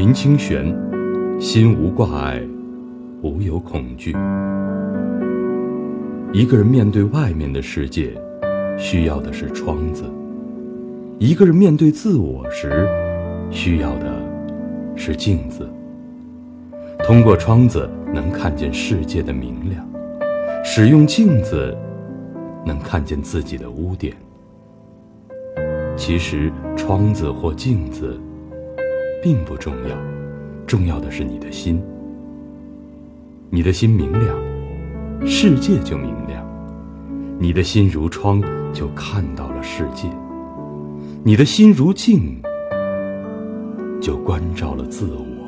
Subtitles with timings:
[0.00, 0.74] 林清玄，
[1.38, 2.40] 心无挂碍，
[3.20, 4.16] 无有恐惧。
[6.32, 8.18] 一个人面对外面的世界，
[8.78, 10.04] 需要的是窗子；
[11.18, 12.88] 一个人面对自我时，
[13.50, 14.06] 需要的
[14.96, 15.68] 是镜子。
[17.04, 19.86] 通过窗子能看见世界的明亮，
[20.64, 21.76] 使用镜子
[22.64, 24.16] 能看见自己的污点。
[25.94, 28.18] 其实，窗子或镜子
[29.22, 29.96] 并不重要，
[30.66, 31.80] 重要的是你的心。
[33.50, 34.38] 你的心明亮，
[35.26, 36.42] 世界就明亮；
[37.38, 40.08] 你的心如窗，就看到了世界；
[41.22, 42.40] 你的心如镜，
[44.00, 45.39] 就关照了自我。